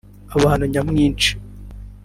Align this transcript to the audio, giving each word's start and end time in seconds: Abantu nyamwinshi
Abantu 0.35 0.63
nyamwinshi 0.71 1.31